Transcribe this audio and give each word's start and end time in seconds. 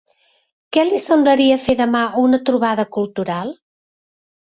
Què 0.77 0.85
li 0.85 1.01
semblaria 1.01 1.57
fer 1.65 1.75
demà 1.81 2.01
una 2.21 2.39
trobada 2.51 2.87
cultural? 2.97 3.53